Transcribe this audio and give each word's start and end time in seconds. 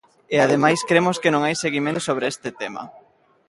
E 0.35 0.37
ademais 0.45 0.79
cremos 0.89 1.19
que 1.21 1.33
non 1.33 1.41
hai 1.43 1.55
seguimento 1.63 2.01
sobre 2.07 2.25
este 2.33 2.49
tema. 2.61 2.83